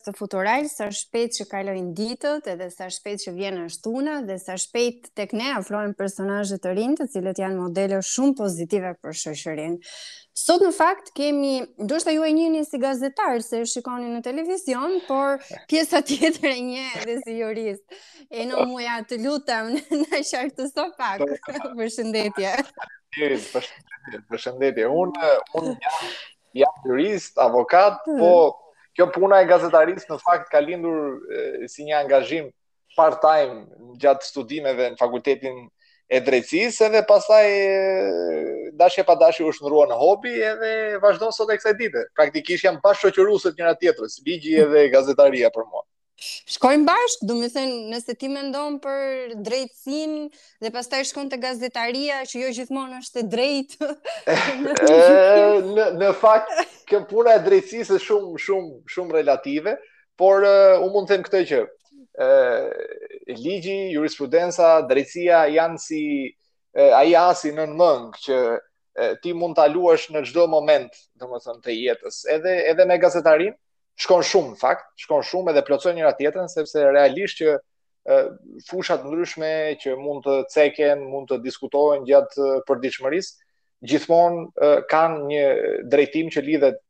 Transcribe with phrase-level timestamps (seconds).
[0.00, 3.90] të futural, sa shpejt që kalojnë ditët edhe sa shpejt që vjen është
[4.28, 8.94] dhe sa shpejt tek ne afrojnë personajë të rinë të cilët janë modele shumë pozitive
[9.04, 9.76] për shëshërin.
[10.40, 11.52] Sot në fakt kemi,
[11.84, 16.86] ndoshta ju e njëni si gazetarë, se shikoni në televizion, por pjesa tjetër e një
[17.10, 17.98] dhe si jurist.
[18.32, 19.74] E në muja të lutam
[20.08, 21.26] në shartë të so pak,
[21.82, 22.54] përshëndetje.
[23.18, 24.88] Përshëndetje, përshëndetje.
[25.04, 25.30] Unë,
[25.60, 26.02] unë jam,
[26.62, 28.58] jam jurist, avokat, po mm
[29.00, 32.50] kjo puna e gazetarisë në fakt ka lindur e, si një angazhim
[32.96, 33.62] part-time
[34.02, 35.62] gjatë studimeve në fakultetin
[36.10, 37.44] e drejtësisë edhe pastaj
[38.82, 40.72] dashje pa dashje u shndrua në hobi edhe
[41.04, 42.04] vazhdon sot e kësaj dite.
[42.18, 45.84] Praktikisht jam pa shoqëruesët njëra tjetrës, ligji edhe gazetaria për mua.
[46.20, 50.24] Shkojmë bashkë, du më thënë, nëse ti me ndonë për drejtsinë
[50.64, 53.88] dhe pas taj shkon të gazetaria, që jo gjithmonë është të drejtë.
[55.78, 56.52] në, në fakt,
[56.92, 59.74] kë puna e drejtsisë shumë, shumë, shumë relative,
[60.20, 62.92] por uh, unë mund të them këtë që uh,
[63.40, 69.56] ligji, jurisprudenca, drejtsia janë si uh, aji asi në në mëngë që uh, ti mund
[69.56, 73.56] të aluash në gjdo moment të, më të jetës, edhe, edhe me gazetarinë,
[74.00, 77.56] shkon shumë në fakt, shkon shumë edhe plotson njëra tjetrën sepse realisht që
[78.70, 79.50] fushat ndryshme
[79.82, 83.34] që mund të ceken, mund të diskutohen gjatë përditshmërisë,
[83.90, 85.44] gjithmonë kanë një
[85.92, 86.80] drejtim që lidhet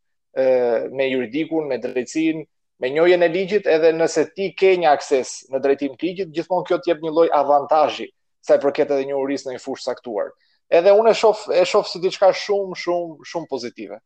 [1.00, 2.46] me juridikun, me drejtësinë,
[2.80, 6.68] me njojën e ligjit, edhe nëse ti ke një akses në drejtim të ligjit, gjithmonë
[6.70, 8.06] kjo të jep një lloj avantazhi
[8.46, 10.30] sa i përket edhe njohurisë në një fushë saktuar.
[10.70, 13.98] Edhe unë e shoh e shoh si diçka shumë shumë shumë pozitive.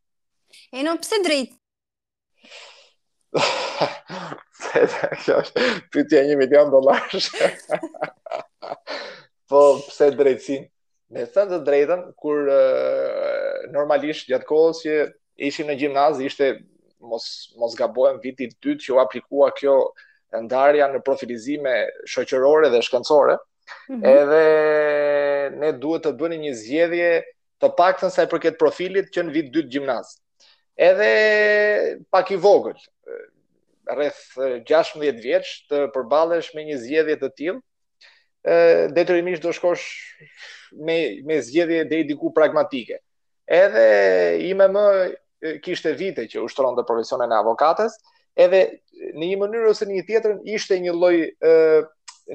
[0.73, 1.53] E no, pse drejt?
[4.65, 7.05] Për të janë një milion dolar
[9.51, 10.63] Po pse drejtësin
[11.15, 14.95] Me thënë të drejtën Kur uh, normalisht gjatë kohës që
[15.49, 16.53] Ishim në gjimnaz Ishte
[17.01, 19.75] mos, mos gabohem vitin të që u aplikua kjo
[20.45, 21.75] Ndarja në profilizime
[22.11, 24.11] Shoqërore dhe shkëndësore mm -hmm.
[24.15, 27.11] Edhe Ne duhet të bëni një zjedhje
[27.61, 30.21] Të pak të nësaj për profilit Që në vit dytë gjimnazë
[30.77, 32.75] edhe pak i vogël
[33.85, 37.59] rreth 16 vjeç të përballesh me një zgjedhje të tillë
[38.49, 39.83] ë detyrimisht do shkosh
[40.83, 42.97] me me zgjedhje deri diku pragmatike.
[43.45, 43.85] Edhe
[44.47, 47.93] ime më kishte vite që ushtronte profesionin e avokatës,
[48.35, 48.63] edhe
[49.13, 51.53] në një mënyrë ose në një tjetër ishte një lloj ë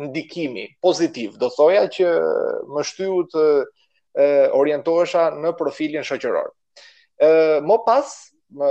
[0.07, 2.07] ndikimi pozitiv, do thoja që
[2.71, 3.47] më shtyu të
[4.55, 6.55] orientohesha në profilin shoqëror.
[7.21, 7.31] ë
[7.67, 8.71] më pas ë më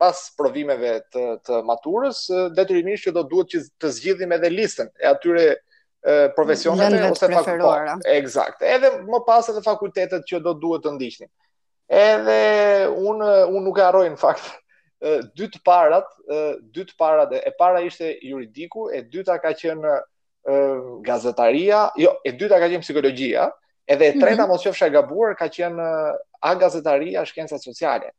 [0.00, 2.24] pas provimeve të të maturës
[2.56, 5.44] detyrimisht që do duhet që të zgjidhim edhe listën e atyre
[6.36, 7.94] profesioneve ose fakulteteve.
[8.16, 8.62] Eksakt.
[8.68, 11.28] Edhe më pas edhe fakultetet që do duhet të ndiqni.
[11.88, 12.40] Edhe
[12.96, 14.52] un un nuk e harroj në fakt
[15.36, 16.06] dy të parat,
[16.72, 19.98] dy të parat e para ishte juridiku, e dyta ka qenë
[21.04, 23.50] gazetaria, jo e dyta ka qenë psikologjia,
[23.84, 24.48] edhe e treta mm -hmm.
[24.48, 25.82] mos qofsha e gabuar ka qenë
[26.40, 28.10] a gazetaria, shkencat sociale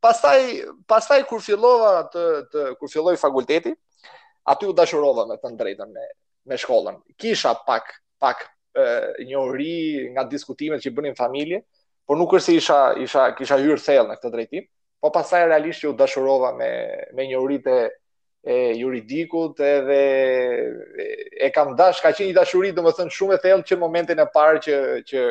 [0.00, 0.44] pastaj
[0.88, 3.72] pastaj kur fillova të, të kur filloi fakulteti,
[4.48, 6.06] aty u dashurova me të drejtën me
[6.46, 7.00] me shkollën.
[7.18, 8.46] Kisha pak pak
[9.26, 11.62] njohuri nga diskutimet që bënim familje,
[12.06, 14.64] por nuk është se isha isha kisha hyrë thellë në këtë drejtim,
[15.00, 16.72] po pastaj realisht që u dashurova me
[17.16, 17.78] me njohuritë
[18.46, 20.02] e juridikut edhe
[21.40, 24.60] e, kam dash ka qenë një dashuri domethënë shumë e thellë që momentin e parë
[24.68, 24.76] që
[25.08, 25.24] që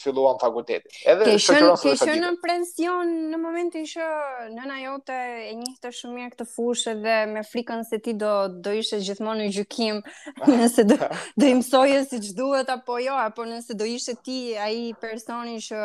[0.00, 0.90] filluan fakultetin.
[1.06, 4.06] Edhe ke shën ke shën në pension në momentin që
[4.54, 8.32] nëna jote e njihte shumë mirë këtë fushë dhe me frikën se ti do
[8.66, 10.00] do ishe gjithmonë në gjykim
[10.52, 10.98] nëse do
[11.40, 15.82] do i mësoje siç duhet apo jo, apo nëse do ishe ti ai personi që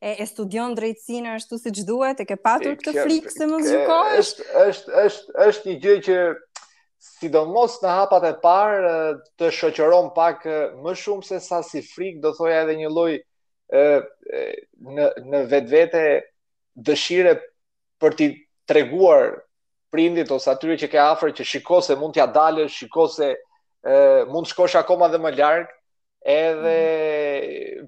[0.00, 3.66] e, e studion drejtësinë ashtu siç duhet, e ke patur e, këtë frikë se mos
[3.68, 4.20] gjykohesh?
[4.20, 6.20] Është është është është një gjë që
[7.00, 8.90] sidomos në hapat e parë
[9.40, 10.44] të shoqëron pak
[10.84, 13.14] më shumë se sa si frikë, do thoya edhe një lloj
[13.70, 16.00] në në vetvete
[16.88, 17.34] dëshire
[18.00, 18.28] për t'i
[18.70, 19.32] treguar
[19.92, 23.94] prindit ose atyre që ke afër që shiko se mund t'ja dalësh, shiko se e,
[24.30, 25.68] mund shkosh akoma dhe më larg,
[26.22, 26.76] edhe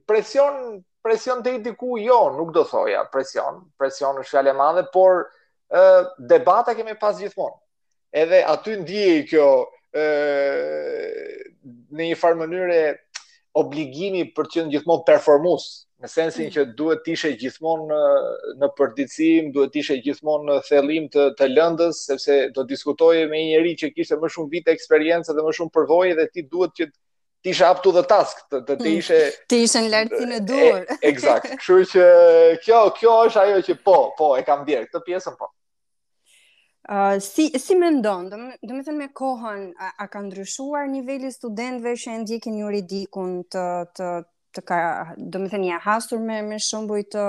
[0.09, 5.25] presion presion te diku jo, nuk do thoja presion, presion është fjalë e madhe, por
[5.75, 5.87] ë
[6.31, 7.56] debata kemi pas gjithmonë.
[8.15, 9.47] Edhe aty ndiej kjo
[9.99, 10.05] ë
[11.62, 12.79] në një farë mënyre
[13.59, 15.67] obligimi për të qenë gjithmonë performues,
[16.03, 16.53] në sensin mm.
[16.55, 17.99] që duhet të ishe gjithmonë
[18.63, 23.39] në përditësim, duhet të ishe gjithmonë në thellim të të lëndës, sepse do diskutoje me
[23.45, 26.77] një njerëz që kishte më shumë vite eksperiencë dhe më shumë përvojë dhe ti duhet
[26.81, 26.91] që
[27.43, 28.93] ti ishe aptu the task, të të mm.
[29.03, 29.21] ishe
[29.53, 30.85] ti ishe në lartin e durr.
[31.13, 32.09] Eksakt, kështu që
[32.65, 35.53] kjo, kjo është ajo që po, po e kam dier këtë pjesën po
[37.23, 41.93] si si mendon, do të thënë me kohën a, a ka ndryshuar niveli i studentëve
[41.94, 43.64] që e ndjekin juridikun të
[43.96, 44.08] të
[44.52, 44.79] të ka,
[45.32, 47.23] do të thënë ja hasur me me shembuj të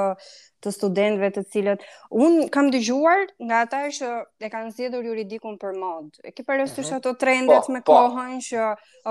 [0.64, 1.84] të studentëve të cilët
[2.24, 4.12] un kam dëgjuar nga ata që
[4.46, 6.18] e kanë zgjedhur juridikun për mod.
[6.26, 7.00] E ke parasysh mhm.
[7.02, 7.98] ato trendet po, me po.
[7.98, 8.64] kohën që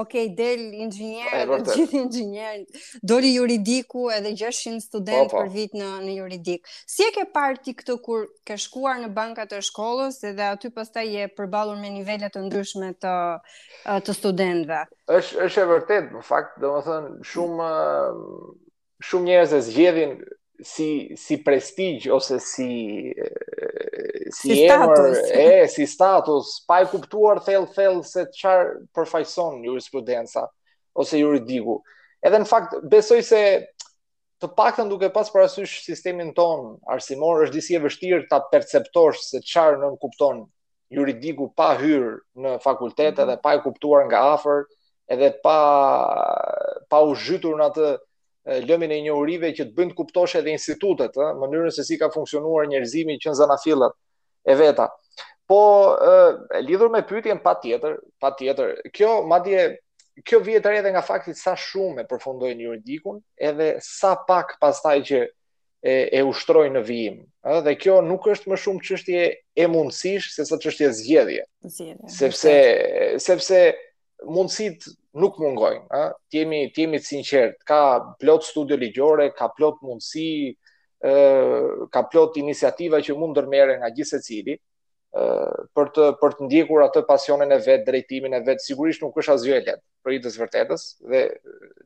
[0.02, 6.16] ok del inxhinier, po, gjithë inxhinier, doli juridiku edhe 600 student për vit në në
[6.20, 6.72] juridik.
[6.88, 10.72] Si e ke parë ti këtë kur ke shkuar në banka të shkollës edhe aty
[10.74, 13.16] pastaj je përballur me nivele të ndryshme të
[14.06, 14.84] të studentëve?
[15.12, 17.70] Është është e vërtetë, në fakt, domethënë shumë
[19.02, 20.12] shumë njerëz e zgjedhin
[20.62, 23.10] si si prestigj ose si
[24.30, 29.62] si, si emër, status e si status pa e kuptuar thellë thellë se çfarë përfaqëson
[29.66, 30.46] jurisprudenca
[30.94, 31.78] ose juridiku.
[32.22, 33.42] Edhe në fakt besoj se
[34.42, 39.40] të paktën duke pas parasysh sistemin ton arsimor është disi e vështirë ta perceptosh se
[39.42, 40.44] çfarë nën kupton
[40.94, 43.26] juridiku pa hyrë në fakultet mhm.
[43.26, 44.64] edhe pa e kuptuar nga afër
[45.10, 45.58] edhe pa
[46.90, 47.90] pa u zhytur në atë
[48.44, 52.66] lëmin e njohurive që të bëjnë kuptosh edhe institutet, ë, mënyrën se si ka funksionuar
[52.70, 53.94] njerëzimi që në zanafillat
[54.50, 54.88] e veta.
[55.46, 55.60] Po
[55.94, 56.16] e,
[56.66, 58.76] lidhur me pyetjen patjetër, patjetër.
[58.94, 59.66] Kjo madje
[60.28, 65.20] kjo vjet edhe nga fakti sa shumë e një juridikun, edhe sa pak pastaj që
[65.80, 67.24] e, e në vijim.
[67.62, 69.22] dhe kjo nuk është më shumë çështje
[69.56, 71.44] e mundësish se sa çështje zgjedhje.
[71.62, 72.08] Zgjedhje.
[72.08, 72.54] Sepse
[73.18, 73.74] sepse
[74.28, 74.86] mundësit
[75.18, 76.02] nuk mungojnë, a?
[76.32, 77.80] Tjemi, tjemi të sinqert, ka
[78.20, 80.32] plot studio ligjore, ka plot mundësi,
[81.02, 81.12] e,
[81.92, 85.24] ka plot iniciativa që mund dërmere nga gjithse cili, e,
[85.76, 89.34] për, të, për të ndjekur atë pasionin e vetë, drejtimin e vetë, sigurisht nuk është
[89.36, 91.22] asgjë e letë për i vërtetës, dhe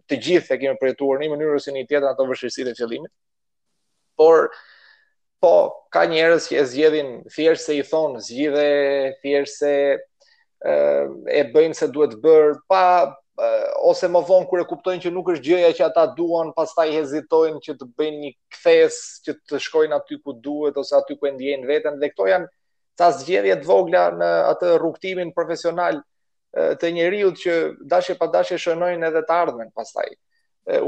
[0.08, 3.12] të gjithë e kemi përjetuar një mënyrë ose një tjetër ato vështirësitë e fillimit.
[4.16, 4.48] Por
[5.44, 5.54] po
[5.92, 8.70] ka njerëz që e zgjedhin thjesht se i thon zgjidhe
[9.22, 9.74] thjesht se
[10.66, 12.82] Ehm, e bëjnë se duhet bër pa
[13.86, 17.60] ose më vonë kur e kuptojnë që nuk është gjëja që ata duan, pastaj hezitojnë
[17.66, 18.96] që të bëjnë një kthes,
[19.26, 21.98] që të shkojnë aty ku duhet ose aty ku e ndjejnë veten.
[22.00, 22.48] Dhe këto janë
[22.98, 26.00] ta zgjedhje të vogla në atë rrugtimin profesional
[26.80, 27.58] të njeriu që
[27.92, 30.08] dashje pa dashje shënojnë edhe të ardhmen pastaj.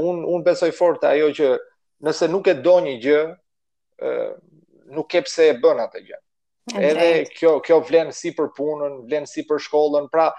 [0.09, 1.53] Un un besoj fort ajo që
[2.07, 3.21] nëse nuk e do një gjë,
[4.97, 6.17] nuk ke pse e bën atë gjë.
[6.19, 6.27] Ëh
[6.77, 10.29] edhe kjo kjo vlen si për punën, vlen si për shkollën, pra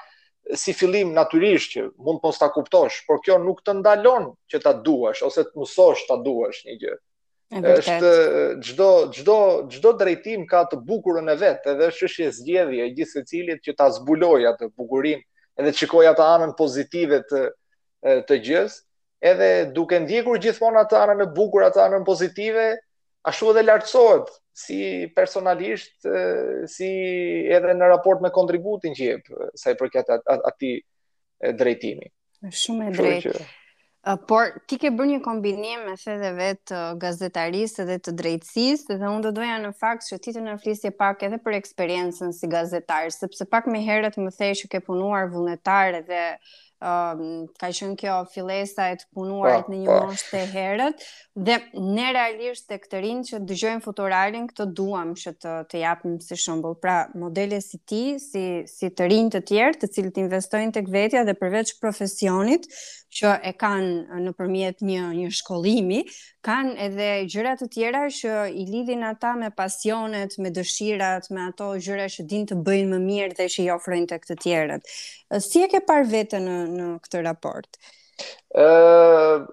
[0.57, 4.63] si fillim natyrisht që mund të mos ta kuptosh, por kjo nuk të ndalon që
[4.65, 6.97] ta duash ose të mësosh ta duash një gjë.
[7.61, 8.11] Është
[8.67, 9.37] çdo çdo
[9.71, 13.75] çdo drejtim ka të bukurën e vet, edhe është çështje zgjedhje e gjithë secilit që
[13.79, 15.23] ta zbulojë atë bukurinë
[15.61, 17.49] edhe të shikoj atë anën pozitive të
[18.31, 18.77] të gjës,
[19.21, 22.63] edhe duke ndjekur gjithmonë atë anën e bukur, atë anën pozitive,
[23.29, 24.31] ashtu edhe lartësohet
[24.61, 24.81] si
[25.17, 25.95] personalisht,
[26.77, 26.89] si
[27.57, 30.77] edhe në raport me kontributin që jep sa i përket atij
[31.61, 32.11] drejtimi.
[32.49, 33.33] Është shumë e drejtë.
[33.33, 33.49] Që...
[34.29, 39.27] Por ti ke bërë një kombinim me thënë vetë gazetarisë dhe të drejtësisë, dhe unë
[39.27, 43.11] do doja në fakt që ti të na flisje pak edhe për eksperiencën si gazetar,
[43.13, 46.23] sepse pak më herët më thej që ke punuar vullnetar edhe
[46.81, 49.97] Ehm, ka qenë kjo fillesa e të punuarit po, në një po.
[50.09, 51.03] moshë të herët
[51.49, 51.57] dhe
[51.97, 56.39] ne realisht tek të rinj që dëgjojmë futuralin këtë duam që të të japim si
[56.41, 56.79] shembull.
[56.81, 61.27] Pra, modele si ti, si si të rinj të tjerë, të cilët investojnë tek vetja
[61.29, 65.99] dhe përveç profesionit, uh, që e kanë në përmjet një, një shkollimi,
[66.47, 71.73] kanë edhe gjyrat të tjera që i lidhin ata me pasionet, me dëshirat, me ato
[71.83, 74.79] gjëra që din të bëjnë më mirë dhe që i ofrojnë të këtë tjera.
[75.43, 77.81] Si e ke par vete në, në këtë raport?
[78.53, 79.49] Uh,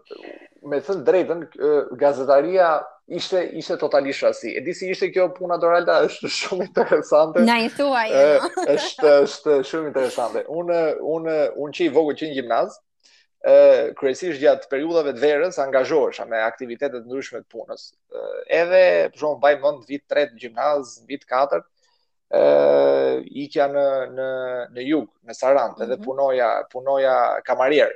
[0.67, 2.69] me thënë drejtën, uh, gazetaria
[3.15, 4.51] ishte, ishte totalisht rasti.
[4.53, 7.45] E di si ishte kjo puna Doralda, është shumë interesante.
[7.47, 8.65] Na i thuaj, e no.
[8.75, 10.45] është, është shumë interesante.
[10.61, 10.79] Unë,
[11.15, 12.83] unë, unë që i vogë që në gjimnazë,
[13.47, 17.85] ë kryesisht gjatë periudhave të verës angazhohesha me aktivitete të ndryshme të punës.
[18.11, 18.25] Ë
[18.61, 18.81] edhe
[19.13, 21.67] për shembull mbaj mend vit në gjimnaz, vit katërt
[22.35, 23.85] ë ikja në
[24.17, 24.27] në
[24.75, 25.83] në jug, në Sarandë, mm -hmm.
[25.83, 26.03] edhe mhm.
[26.09, 27.15] punoja, punoja
[27.47, 27.93] kamarier.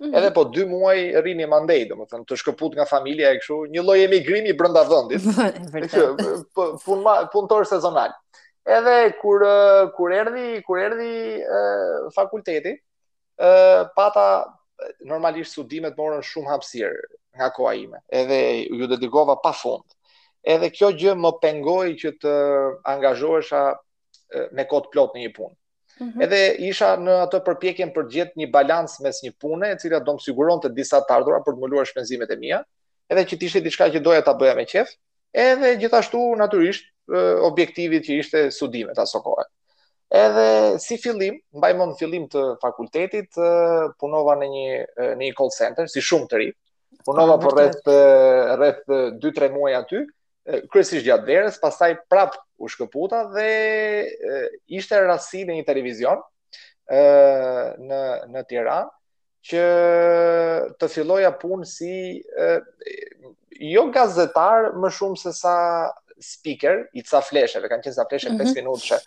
[0.00, 0.16] Mm -hmm.
[0.18, 3.98] Edhe po 2 muaj rrini mandej, domethënë të shkëput nga familja e kështu, një lloj
[4.04, 5.20] emigrimi brenda vendit.
[5.74, 6.20] Vërtet.
[7.32, 8.12] punëtor sezonal.
[8.66, 9.44] Edhe kur
[9.96, 11.42] kur erdhi, kur erdhi
[12.16, 12.72] fakulteti,
[13.38, 13.50] ë
[13.96, 14.55] pata
[15.08, 18.00] normalisht studimet morën shumë hapësirë nga koha ime.
[18.08, 19.84] Edhe ju dedikova pafund.
[20.46, 22.34] Edhe kjo gjë më pengoi që të
[22.94, 23.62] angazhohesha
[24.58, 25.56] me kod plot në një punë.
[26.00, 26.22] Mm -hmm.
[26.24, 26.40] Edhe
[26.70, 30.12] isha në atë përpjekjen për të gjetë një balans mes një pune e cila do
[30.12, 32.64] të siguronte disa të ardhurat për të mbuluar shpenzimet e mia,
[33.10, 34.88] edhe që të ishte diçka që doja ta bëja me qejf,
[35.32, 36.84] edhe gjithashtu natyrisht
[37.50, 39.44] objektivit që ishte studimet aso kohë.
[40.08, 43.26] Edhe si fillim, mbaj mund fillim të fakultetit,
[43.98, 44.66] punova në një
[45.18, 46.50] në një call center si shumë të ri.
[47.08, 47.86] Punova ah, për rreth
[48.58, 48.88] rreth
[49.22, 50.00] 2-3 muaj aty,
[50.70, 52.32] kryesisht gjatë verës, pastaj prap
[52.62, 53.48] u shkëputa dhe
[54.78, 56.18] ishte rasti në një televizion
[57.90, 58.00] në
[58.36, 58.90] në Tiranë
[59.46, 59.62] që
[60.78, 61.92] të filloja punë si
[63.74, 65.56] jo gazetar më shumë se sa
[66.22, 68.52] speaker i ca fleshe, kanë qenë sa fleshe 5 mhm.
[68.62, 69.06] minutësh.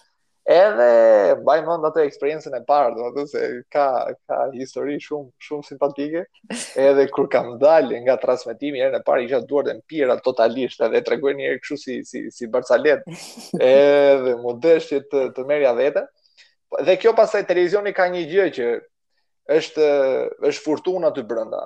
[0.49, 3.41] Edhe mbaj mend atë eksperiencën e parë, do të thotë se
[3.75, 3.83] ka
[4.31, 6.23] ka histori shumë shumë simpatike.
[6.89, 11.03] Edhe kur kam dalë nga transmetimi herën e parë, isha duart e mpira totalisht, edhe
[11.05, 12.49] tregoj një herë kështu si si si
[13.67, 16.07] Edhe modeshti të të merja vete,
[16.85, 18.65] Dhe kjo pasaj televizioni ka një gjë që
[19.53, 19.85] është
[20.49, 21.61] është furtuna aty brenda.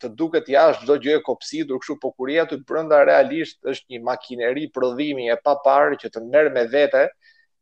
[0.00, 3.94] Të duket jashtë çdo gjë e kopsitur kështu, po kuria je aty brenda realisht është
[3.96, 7.06] një makineri prodhimi e paparë që të merr me vete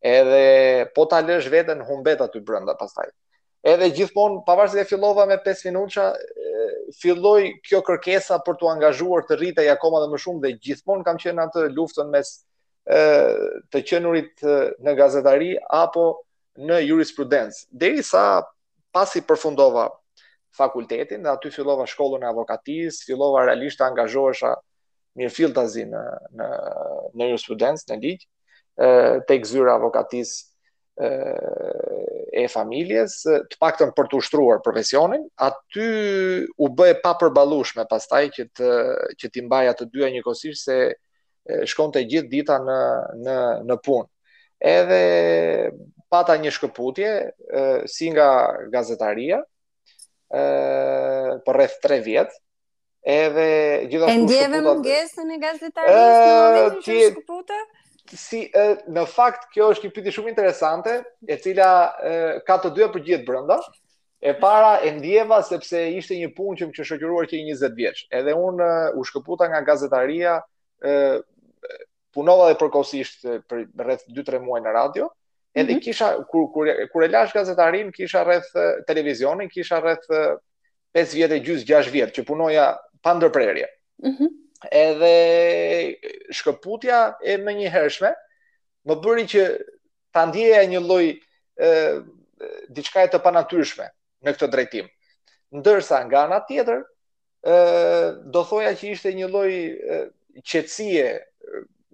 [0.03, 3.07] edhe po ta lësh veten humbet aty brenda pastaj.
[3.63, 6.09] Edhe gjithmonë pavarësisht se fillova me 5 minuta,
[6.99, 11.21] filloi kjo kërkesa për të angazhuar të rritej akoma dhe më shumë dhe gjithmonë kam
[11.25, 12.33] qenë atë luftën mes
[13.73, 14.43] të qenurit
[14.83, 16.09] në gazetari apo
[16.67, 17.63] në jurisprudencë.
[17.71, 18.25] Derisa sa
[18.93, 19.87] pasi përfundova
[20.59, 24.57] fakultetin dhe aty fillova shkollën e avokatis, fillova realisht të angazhohesha
[25.17, 26.03] mirë filtazi në,
[26.35, 26.51] në,
[27.15, 28.27] në jurisprudencë, në ligjë,
[29.27, 30.33] të zyra avokatis
[31.03, 35.87] e familjes, të paktën për të ushtruar profesionin, aty
[36.57, 37.01] u bë e
[37.77, 38.71] me pastaj që të
[39.21, 40.95] që të mbaja të dyja njëkohësisht se
[41.67, 42.79] shkonte gjithë dita në
[43.25, 43.39] në
[43.69, 44.09] në punë.
[44.63, 45.03] Edhe
[46.13, 47.13] pata një shkëputje
[47.89, 48.29] si nga
[48.71, 49.41] gazetaria
[50.33, 52.31] për rreth 3 vjet,
[53.03, 53.49] edhe
[53.91, 54.43] gjithashtu shkëputa.
[54.45, 57.61] E ndjeve mungesën e gazetarisë në shkëputje?
[58.11, 58.45] si
[58.91, 60.95] në fakt kjo është një pyetje shumë interesante,
[61.27, 61.69] e cila
[62.47, 63.61] ka të dyja përgjigje brenda.
[64.23, 67.73] E para e ndjeva sepse ishte një punë që më kishë shoqëruar që i 20
[67.75, 68.05] vjeç.
[68.15, 68.61] Edhe un
[68.95, 70.37] u shkëputa nga gazetaria,
[70.87, 70.93] ë
[72.15, 75.09] punova edhe përkohësisht për rreth 2-3 muaj në radio.
[75.53, 75.85] Edhe mm -hmm.
[75.89, 78.55] kisha kur kur kur e lash gazetarin, kisha rreth
[78.87, 80.07] televizionin, kisha rreth
[80.95, 83.67] 5 vjet e gjys 6 vjet që punoja pa ndërprerje.
[84.07, 84.33] Mm
[84.71, 85.15] edhe
[86.31, 88.11] shkëputja e më një hershme,
[88.87, 89.47] më bëri që
[90.15, 91.07] të ndjeja një loj
[92.75, 93.87] diçka e të panatyrshme
[94.25, 94.87] në këtë drejtim.
[95.53, 96.81] Ndërsa nga nga tjetër,
[97.45, 97.55] e,
[98.33, 99.53] do thoja që ishte një loj
[100.49, 101.05] qëtsie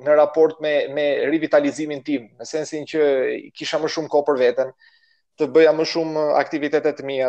[0.05, 3.03] në raport me, me rivitalizimin tim, në sensin që
[3.57, 4.71] kisha më shumë ko për vetën,
[5.39, 7.29] të bëja më shumë aktivitete të mia,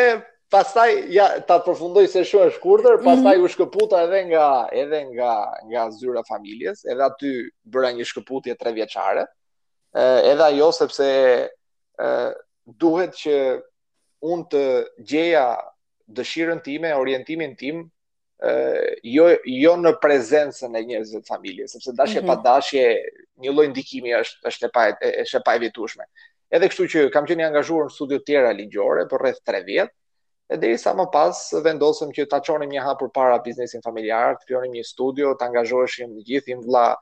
[0.53, 3.07] pastaj ja ta përfundoj se shumë është shkurtër, mhm.
[3.09, 4.45] pastaj u shkëputa edhe nga
[4.83, 5.31] edhe nga
[5.73, 7.33] nga zyra familjes, edhe aty
[7.73, 9.25] bëra një shkëputje tre vjeçare
[10.01, 11.07] edhe ajo sepse
[12.81, 13.34] duhet që
[14.31, 14.63] unë të
[15.10, 15.46] gjeja
[16.17, 17.86] dëshirën time, orientimin tim,
[18.41, 18.51] e,
[19.08, 22.43] jo, jo në prezencën e njëzve të familje, sepse dashje mm -hmm.
[22.43, 22.86] pa dashje,
[23.41, 24.84] një lojnë ndikimi është, është, e pa,
[25.24, 26.03] është e pa evitushme.
[26.51, 29.96] Edhe kështu që kam qenë angazhuar në studio tjera ligjore për rreth 3 vjetë,
[30.51, 34.46] e i sa më pas vendosëm që ta qonim një hapur para biznesin familjar, të
[34.48, 36.96] pionim një studio, të angazhoheshim gjithim vla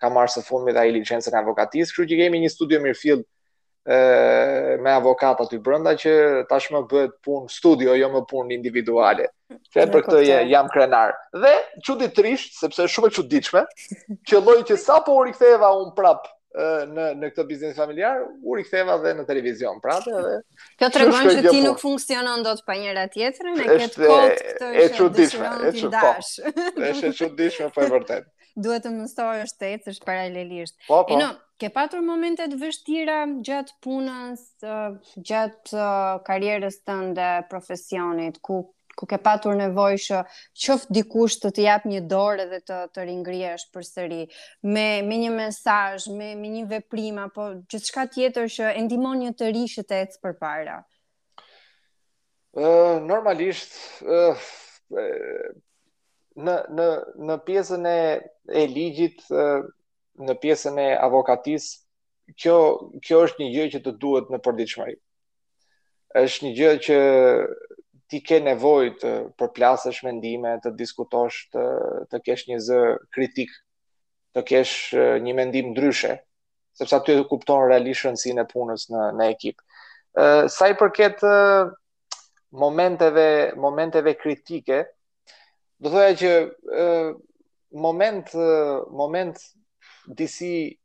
[0.00, 3.22] ka marrë së fundmi dha i licencën e avokatisë, kështu që kemi një studio mirëfill
[3.86, 3.96] e,
[4.80, 6.12] me avokat aty brenda që
[6.48, 9.28] tashmë bëhet punë studio jo më punë individuale.
[9.74, 11.12] Që për këtë je, jam krenar.
[11.34, 11.52] Dhe
[11.86, 13.64] çuditërisht, sepse është shumë e çuditshme,
[14.30, 18.94] që loj që sapo po riktheva un prap në në këtë biznes familjar, u riktheva
[19.02, 20.34] dhe në televizion, prapë dhe
[20.78, 25.00] Kjo tregon që ti nuk funksionon dot pa njëra tjetrën, e ke kot të është
[25.00, 26.68] çuditshme, po, është çuditshme.
[26.92, 28.30] Është çuditshme po e vërtet.
[28.62, 30.78] Duhet të mësoj është të ecësh paralelisht.
[30.86, 31.18] Po, po.
[31.18, 34.40] E, no, ke patur momente të vështira gjatë punës,
[35.28, 35.82] gjatë
[36.26, 40.18] karrierës tënde, profesionit, ku ku ke patur nevojë që
[40.62, 44.18] qoftë dikush të të jap një dorë dhe të të ringrihesh përsëri
[44.76, 49.32] me me një mesazh, me me një veprim apo gjithçka tjetër që e ndihmon një
[49.40, 50.76] të rishit të ecë përpara.
[52.54, 53.74] Ë uh, normalisht
[54.06, 55.50] ë uh,
[56.46, 56.88] në në
[57.32, 58.00] në pjesën e
[58.62, 59.66] e ligjit uh,
[60.22, 61.64] në pjesën e avokatis,
[62.38, 62.54] kjo,
[63.04, 64.86] kjo është një gjë që të duhet në përdiqma
[66.20, 66.98] është një gjë që
[68.12, 71.64] ti ke nevoj të përplasësh mendime, të diskutosh, të,
[72.12, 72.80] të kesh një zë
[73.16, 73.50] kritik,
[74.36, 76.12] të kesh eh, një mendim dryshe,
[76.78, 79.64] sepse aty e të kupton realisht rëndësin e punës në, në ekipë.
[80.22, 81.74] Eh, sa i përket eh,
[82.62, 83.26] momenteve,
[83.58, 84.84] momenteve kritike,
[85.82, 86.32] do thëja që
[87.82, 88.30] moment,
[89.00, 89.40] moment
[90.06, 90.76] disi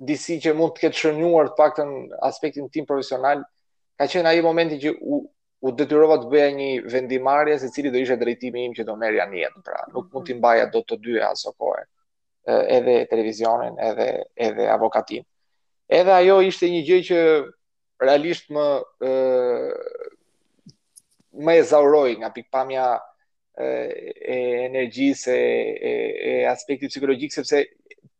[0.00, 1.90] disi që mund të ketë shënuar të paktën
[2.24, 3.42] aspektin tim profesional,
[4.00, 5.20] ka qenë ai momenti që u
[5.60, 9.26] u detyrova të bëja një vendimarrje se cili do ishte drejtimi im që do merja
[9.28, 9.58] në jetë.
[9.66, 11.82] Pra, nuk mund të mbaja dot të dyja aso kohë.
[12.50, 14.06] edhe televizionin, edhe
[14.36, 15.22] edhe avokatin.
[15.88, 17.18] Edhe ajo ishte një gjë që
[18.00, 18.64] realisht më
[21.46, 22.86] më ezauroi nga pikpamja
[23.54, 23.68] e
[24.70, 25.92] energjisë e,
[26.32, 27.60] e aspektit psikologjik sepse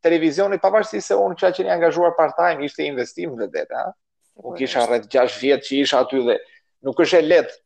[0.05, 3.89] televizioni pavarësisht se unë çfarë që ne angazhuar part-time ishte investim vetë vetë, ha.
[4.41, 6.37] U kisha rreth 6 vjet që isha aty dhe
[6.89, 7.57] nuk është e lehtë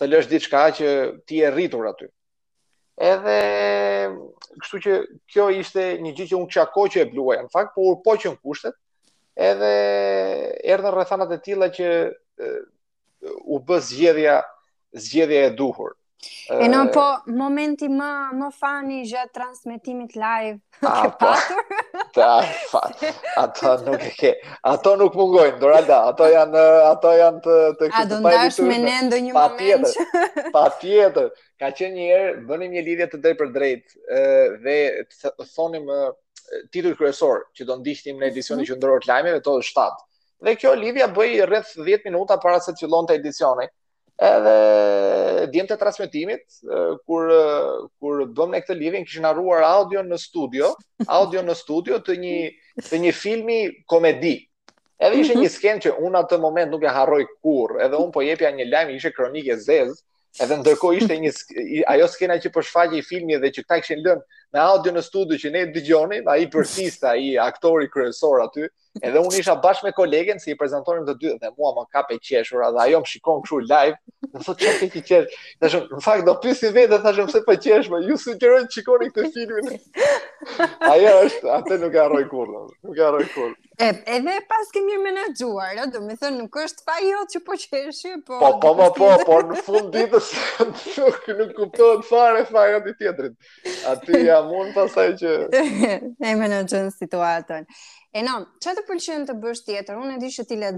[0.00, 0.88] të lësh diçka që
[1.30, 2.08] ti e rritur aty.
[3.10, 3.36] Edhe
[4.62, 4.96] kështu që
[5.30, 8.32] kjo ishte një gjë që unë çka që e bluaja në fakt, por po që
[8.34, 8.76] në kushtet
[9.50, 9.68] Edhe
[10.72, 11.88] erdhën rrethana e tilla që
[13.52, 14.36] u bë zgjedhja
[14.96, 15.90] zgjedhja e duhur.
[16.46, 17.02] E në po,
[17.38, 18.06] momenti më,
[18.38, 20.56] më fani gjë transmitimit live
[20.88, 21.32] a, ke po,
[22.14, 22.16] patur?
[22.16, 24.30] Ta, ato nuk e ke,
[24.70, 27.56] ato nuk mungojnë, Doralda, ato janë, ato janë të...
[27.82, 30.44] të a do ndash me nendo një moment tjetër, që...
[30.56, 31.28] Pa tjetër,
[31.62, 33.86] ka që një erë, bënim një lidhja të drejt për drejt,
[34.64, 34.76] dhe
[35.12, 35.90] të thonim
[36.72, 38.70] titur kërësor, që do ndishtim në edisioni mhm.
[38.72, 40.04] që ndërër të lajmeve, të dhe shtatë.
[40.46, 43.68] Dhe kjo lidhja bëj rreth 10 minuta para se të fillonte edicioni
[44.18, 46.44] edhe djemë të transmitimit,
[47.06, 47.28] kur,
[48.00, 50.72] kur bëm në këtë livin, kishin arruar audio në studio,
[51.18, 52.36] audio në studio të një,
[52.88, 53.60] të një filmi
[53.92, 54.38] komedi.
[54.96, 55.52] Edhe ishe një mhm.
[55.58, 58.94] skenë që unë atë moment nuk e harroj kur, edhe unë po jepja një lajmë,
[58.96, 59.98] ishe kronike zezë,
[60.44, 61.30] edhe ndërko ishte një,
[61.92, 64.24] ajo skena që përshfaqe po i filmi dhe që këta këshin lënë
[64.56, 68.68] me audio në studio që ne dëgjoni, a i përsista, a i aktori kryesor aty,
[69.04, 72.02] edhe unë isha bashkë me kolegen, si i prezantonin të dy, dhe mua më ka
[72.08, 73.98] pe qeshur, dhe ajo më shikon këshu live,
[74.32, 75.28] dhe thotë që pe qeshur,
[75.62, 78.38] dhe shumë, në fakt, do pysi vetë dhe thashem se pe po qeshur, ju së
[78.40, 79.76] gjerën që këtë filmin.
[80.86, 83.56] Ajo është, atë nuk e harroj kurrë, nuk e harroj kurrë.
[83.82, 87.42] E, edhe pas kemi mirë menaxhuar, ëh, do të them, nuk është pa jo që
[87.44, 88.38] po qesh, po.
[88.40, 90.30] Po, po, po, po, po në fund ditës
[91.42, 93.36] nuk kuptohet fare fare aty tjetrit.
[93.92, 95.34] Aty mund pasaj që...
[96.26, 97.66] e me në gjënë situatën.
[98.16, 99.98] E no, që të përqenë të bësh tjetër?
[100.00, 100.72] Unë e di që ti le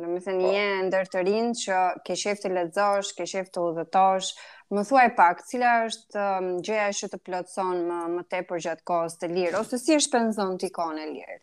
[0.00, 0.50] Në më thënë, po.
[0.54, 4.30] je ndër të rinë që ke shef të ledzosh, ke shef të udhëtosh.
[4.72, 8.86] Më thuaj pak, cila është um, gjëja që të plotëson më, më te për gjatë
[8.88, 9.54] kohës të lirë?
[9.60, 11.36] Ose si është penzon t'i kone e lirë?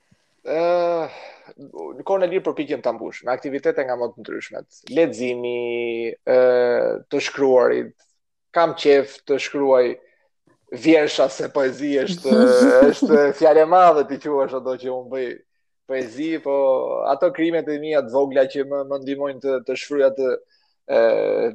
[0.47, 1.21] Uh,
[2.07, 4.81] kone e lirë për pikjen të ambush, me aktivitete nga më të ndryshmet.
[4.95, 5.57] Ledzimi,
[6.17, 7.93] uh, të shkruarit,
[8.57, 9.85] kam qef të shkruaj,
[10.71, 12.37] vjersha se poezi është
[12.89, 15.29] është fjalë e madhe ti quash ato që un bëj
[15.87, 16.53] poezi, po
[17.07, 20.31] ato krimet e mia të vogla që më më ndihmojnë të të shfryj atë
[20.97, 20.99] ë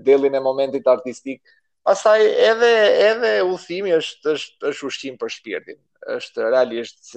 [0.05, 1.42] dellin e momentit artistik.
[1.85, 2.70] Pastaj edhe
[3.11, 5.79] edhe udhimi është është është ushqim për shpirtin.
[6.16, 7.12] Është realisht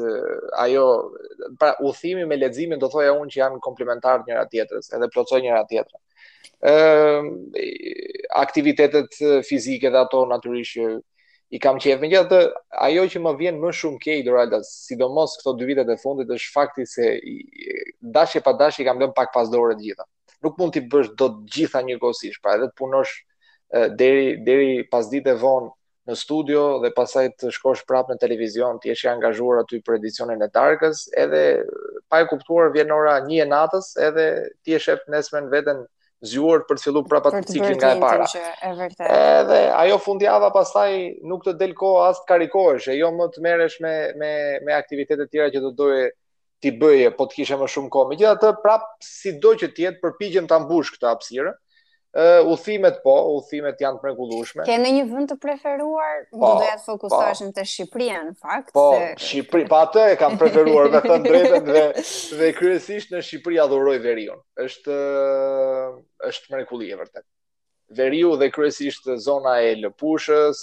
[0.62, 0.86] ajo
[1.60, 5.64] pra udhimi me leximin do thoja unë që janë komplementar njëra tjetrës, edhe plotësojnë njëra
[5.72, 6.02] tjetrën.
[6.66, 9.16] ë aktivitetet
[9.48, 10.86] fizike dhe ato natyrisht që
[11.54, 12.40] i kam qejf me gjithë
[12.90, 16.54] ajo që më vjen më shumë ke Dorada sidomos këto dy vitet e fundit është
[16.56, 17.10] fakti se
[18.18, 20.08] dashje pa dashje kam lënë pak pas dore të gjitha
[20.46, 23.14] nuk mund t'i bësh do të gjitha njëkohësisht pra edhe të punosh
[24.02, 25.70] deri deri pas ditë vonë
[26.10, 29.96] në studio dhe pasaj të shkosh prapë në televizion t'i jesh i angazhuar aty për
[30.02, 31.44] edicionin e Darkës edhe
[32.10, 34.28] pa e kuptuar vjen ora 1 e natës edhe
[34.66, 35.86] ti e shef nesër veten
[36.24, 38.28] zgjuar për të filluar prapa të ciklin nga e para.
[38.32, 40.92] Që, e edhe ajo fundjava pastaj
[41.32, 44.32] nuk të del kohë as të karikohesh, e jo më të merresh me me
[44.70, 46.08] me aktivitete të tjera që do doje
[46.64, 48.10] ti bëje, po të kishe më shumë kohë.
[48.14, 51.52] Megjithatë, prap sido që të jetë, përpiqem ta mbush këtë hapësirë.
[51.56, 51.65] Ëh,
[52.16, 54.64] Uh, udhimet po, udhimet janë mrekullueshme.
[54.64, 56.22] Ke në një vend të preferuar?
[56.32, 58.70] Po, do të fokusoheshim po, te Shqipëria në fakt.
[58.78, 59.08] Po, se...
[59.20, 61.82] Shqipëri, po atë e kam preferuar dhe të drejtën dhe
[62.40, 64.40] dhe kryesisht në Shqipëri adhuroj verion.
[64.64, 64.96] Është
[66.30, 67.26] është mrekulli e vërtet.
[68.00, 70.62] Veriu dhe kryesisht zona e Lëpushës,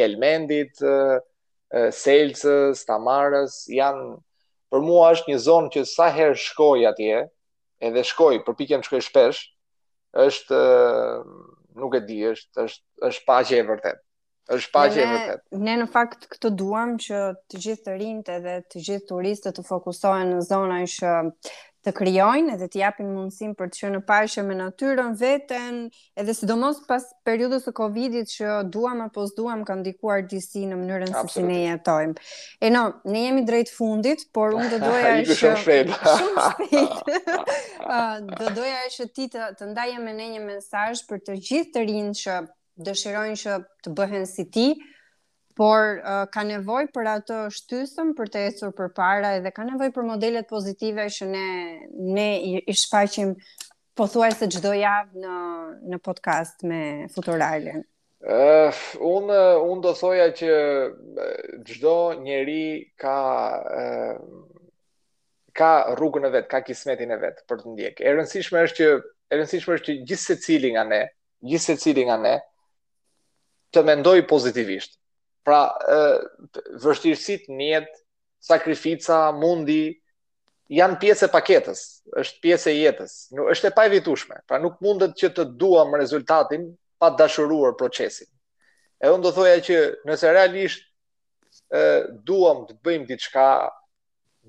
[0.00, 0.82] Kelmendit,
[2.00, 4.18] Selcës, Tamarës janë
[4.74, 7.20] për mua është një zonë që sa herë shkoj atje,
[7.86, 9.40] edhe shkoj, përpiqem të shkoj shpesh,
[10.14, 10.58] është
[11.78, 14.04] nuk e di, është është është paqe e vërtet.
[14.56, 15.42] Është paqe e vërtet.
[15.66, 17.20] Ne në fakt këtë duam që
[17.52, 21.12] të gjithë të rinjtë edhe të gjithë turistët të fokusohen në zonën që
[21.86, 25.76] të krijojnë edhe të japin mundësinë për të qenë në paqe me natyrën veten,
[26.18, 31.14] edhe sidomos pas periudhës së Covidit që duam apo s'duam ka ndikuar disi në mënyrën
[31.14, 32.26] se si ne jetojmë.
[32.66, 35.96] E no, ne jemi drejt fundit, por unë dhe doja që shumë shpejt.
[37.88, 41.72] Ah, dhe doja që ti të, të ndaje me ne një mesazh për të gjithë
[41.76, 42.34] të rinj që
[42.84, 43.54] dëshirojnë që
[43.86, 44.66] të bëhen si ti,
[45.58, 49.88] por uh, ka nevoj për atë shtysëm për të ecur për para edhe ka nevoj
[49.96, 51.46] për modelet pozitive që ne,
[52.14, 53.32] ne i, i shfaqim
[53.98, 55.38] po thuaj se gjdo javë në,
[55.90, 56.78] në podcast me
[57.10, 57.80] Futuralin.
[58.22, 58.70] Uh,
[59.06, 59.40] unë
[59.72, 60.52] unë do thoja që
[61.72, 63.18] gjdo njeri ka
[63.80, 64.22] uh,
[65.58, 68.04] ka rrugën e vetë, ka kismetin e vetë për të ndjekë.
[68.06, 71.02] E rëndësishme është që e rëndësishme është që gjithë se cili nga ne,
[71.50, 72.36] gjithë se cili nga ne,
[73.74, 74.97] të mendoj pozitivisht.
[75.48, 75.64] Pra,
[76.84, 77.94] vështirësit, njetë,
[78.44, 79.76] sakrifica, mundi,
[80.76, 81.78] janë pjesë e paketës,
[82.20, 86.66] është pjesë e jetës, nuk është e pajvitushme, pra nuk mundet që të duam rezultatin
[87.00, 88.28] pa dashuruar procesin.
[89.00, 89.78] E unë do thoja që
[90.10, 90.84] nëse realisht
[91.80, 91.84] e,
[92.28, 93.48] duam të bëjmë diçka,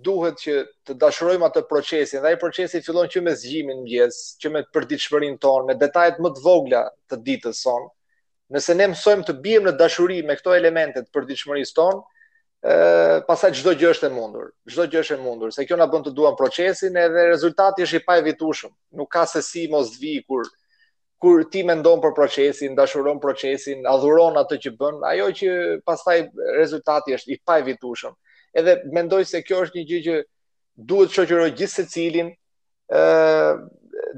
[0.10, 0.58] duhet që
[0.90, 5.40] të dashurojmë atë procesin, dhe i procesi fillon që me zgjimin mjes, që me përdiqëmërin
[5.48, 7.88] tonë, me detajet më të vogla të ditës sonë,
[8.54, 12.00] Nëse ne mësojmë të bijem në dashuri me këto elemente të përditshmërisë ton,
[12.66, 14.48] ëh, pasa çdo gjë është e mundur.
[14.74, 18.00] Çdo gjë është e mundur, se kjo na bën të duam procesin edhe rezultati është
[18.02, 18.74] i paevitshëm.
[18.98, 20.50] Nuk ka se si mos vi kur
[21.20, 25.50] kur ti mendon për procesin, dashuron procesin, adhuron atë që bën, ajo që
[25.86, 26.22] pastaj
[26.58, 28.14] rezultati është i paevitshëm.
[28.56, 30.20] Edhe mendoj se kjo është një gjë që
[30.90, 32.32] duhet shoqëroj gjithë secilin,
[32.96, 33.60] ëh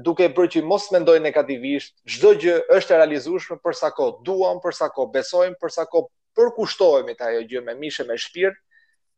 [0.00, 4.60] duke bërë që mos mendoj negativisht, çdo gjë është e realizueshme për sa kohë duam,
[4.64, 8.56] për sa kohë besojmë, për sa kohë përkushtohemi te ajo gjë me mishë me shpirt,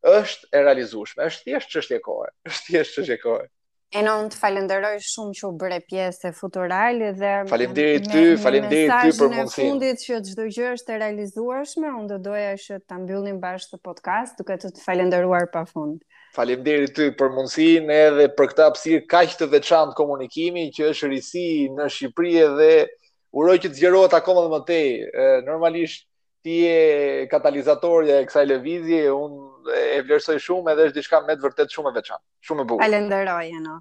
[0.04, 3.46] është e realizueshme, është thjesht çështje kohe, është thjesht çështje kohe.
[3.94, 8.90] E non të falenderoj shumë që u bre pjesë e futural dhe Faleminderit ty, faleminderit
[8.90, 9.44] ty për mundësinë.
[9.44, 13.82] Në fundit që çdo gjë është e realizueshme, unë doja që ta mbyllnim bashkë të
[13.86, 16.02] podcast duke të, të pafund.
[16.34, 21.44] Faleminderit ty për mundësinë edhe për këtë hapësirë kaq të veçantë komunikimi që është risi
[21.76, 22.70] në Shqipëri dhe
[23.42, 24.88] uroj që të zgjerohet akoma më tej.
[25.46, 26.08] Normalisht
[26.44, 31.46] ti je katalizatorja e kësaj lëvizje, unë e vlerësoj shumë edhe është diçka me të
[31.46, 32.82] vërtet shumë e veçantë, shumë e bukur.
[32.84, 33.78] Falenderoj ano.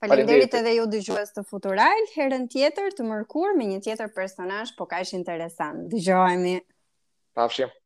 [0.00, 4.88] Faleminderit edhe ju dëgjues të Futural, herën tjetër të mërkur me një tjetër personazh po
[4.88, 5.84] kaq interesant.
[5.92, 6.56] Dëgjohemi.
[7.36, 7.79] Pafshim.